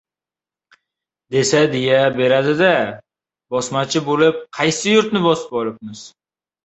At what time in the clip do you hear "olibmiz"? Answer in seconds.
5.61-6.03